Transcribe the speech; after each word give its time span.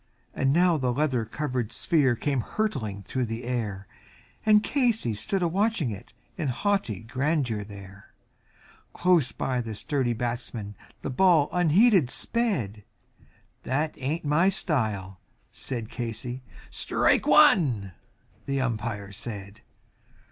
And 0.33 0.51
now 0.51 0.77
the 0.77 0.91
leather 0.91 1.25
covered 1.25 1.71
sphere 1.71 2.15
came 2.15 2.41
hurtling 2.41 3.03
through 3.03 3.25
the 3.27 3.43
air, 3.43 3.85
And 4.47 4.63
Casey 4.63 5.13
stood 5.13 5.43
a 5.43 5.47
watching 5.47 5.91
it 5.91 6.11
in 6.37 6.47
haughty 6.47 7.01
grandeur 7.01 7.63
there; 7.63 8.11
Close 8.93 9.31
by 9.31 9.61
the 9.61 9.75
sturdy 9.75 10.13
batsman 10.13 10.73
the 11.03 11.11
ball 11.11 11.49
unheeded 11.53 12.09
sped 12.09 12.83
"That 13.61 13.95
hain't 13.95 14.25
my 14.25 14.49
style," 14.49 15.19
said 15.51 15.87
Casey 15.91 16.41
"Strike 16.71 17.27
one," 17.27 17.91
the 18.47 18.59
Umpire 18.59 19.11
said. 19.11 19.61